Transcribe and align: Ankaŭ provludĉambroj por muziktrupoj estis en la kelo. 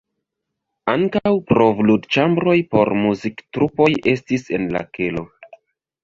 Ankaŭ 0.91 1.33
provludĉambroj 1.49 2.55
por 2.71 2.91
muziktrupoj 3.01 3.89
estis 4.13 4.47
en 4.59 4.65
la 4.77 4.83
kelo. 4.99 5.25